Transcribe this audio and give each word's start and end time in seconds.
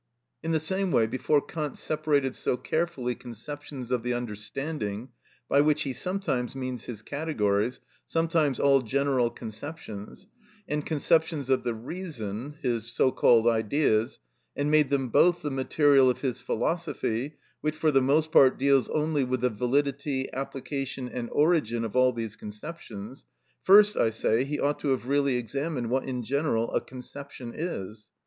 In 0.41 0.49
the 0.49 0.59
same 0.59 0.91
way, 0.91 1.05
before 1.05 1.41
Kant 1.43 1.77
separated 1.77 2.35
so 2.35 2.57
carefully 2.57 3.13
conceptions 3.13 3.91
of 3.91 4.01
the 4.01 4.15
understanding 4.15 5.09
(by 5.47 5.61
which 5.61 5.83
he 5.83 5.93
sometimes 5.93 6.55
means 6.55 6.85
his 6.85 7.03
categories, 7.03 7.79
sometimes 8.07 8.59
all 8.59 8.81
general 8.81 9.29
conceptions) 9.29 10.25
and 10.67 10.83
conceptions 10.83 11.51
of 11.51 11.63
the 11.63 11.75
reason 11.75 12.55
(his 12.63 12.91
so 12.91 13.11
called 13.11 13.45
Ideas), 13.45 14.17
and 14.55 14.71
made 14.71 14.89
them 14.89 15.09
both 15.09 15.43
the 15.43 15.51
material 15.51 16.09
of 16.09 16.21
his 16.21 16.39
philosophy, 16.39 17.35
which 17.59 17.75
for 17.75 17.91
the 17.91 18.01
most 18.01 18.31
part 18.31 18.57
deals 18.57 18.89
only 18.89 19.23
with 19.23 19.41
the 19.41 19.51
validity, 19.51 20.33
application, 20.33 21.09
and 21.09 21.29
origin 21.31 21.85
of 21.85 21.95
all 21.95 22.11
these 22.11 22.35
conceptions;—first, 22.35 23.95
I 23.95 24.09
say, 24.09 24.45
he 24.45 24.59
ought 24.59 24.79
to 24.79 24.87
have 24.89 25.07
really 25.07 25.35
examined 25.35 25.91
what 25.91 26.05
in 26.05 26.23
general 26.23 26.73
a 26.73 26.81
conception 26.81 27.53
is. 27.55 28.09